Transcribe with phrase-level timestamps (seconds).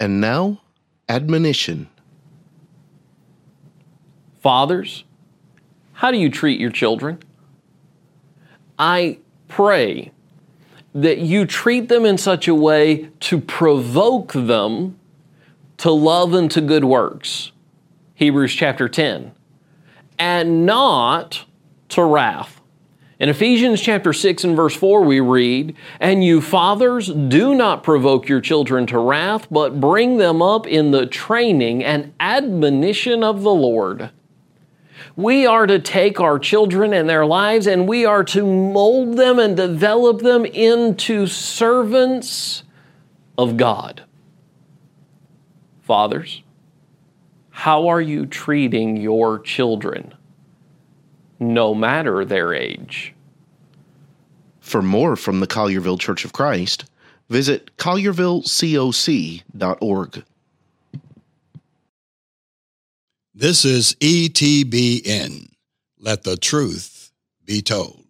[0.00, 0.60] And now,
[1.08, 1.88] admonition.
[4.40, 5.04] Fathers,
[5.94, 7.18] how do you treat your children?
[8.78, 10.12] I pray
[10.94, 14.98] that you treat them in such a way to provoke them
[15.78, 17.52] to love and to good works.
[18.14, 19.32] Hebrews chapter 10.
[20.18, 21.44] And not
[21.90, 22.57] to wrath.
[23.18, 28.28] In Ephesians chapter 6 and verse 4, we read, And you fathers, do not provoke
[28.28, 33.54] your children to wrath, but bring them up in the training and admonition of the
[33.54, 34.10] Lord.
[35.16, 39.40] We are to take our children and their lives and we are to mold them
[39.40, 42.62] and develop them into servants
[43.36, 44.04] of God.
[45.82, 46.42] Fathers,
[47.50, 50.14] how are you treating your children,
[51.40, 53.14] no matter their age?
[54.68, 56.84] For more from the Collierville Church of Christ,
[57.30, 60.24] visit colliervillecoc.org.
[63.34, 65.48] This is ETBN.
[65.98, 67.12] Let the truth
[67.46, 68.07] be told.